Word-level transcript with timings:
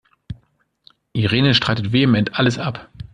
Irene 1.13 1.53
streitet 1.53 1.91
vehement 1.93 2.33
alles 2.33 2.57
ab. 2.57 2.89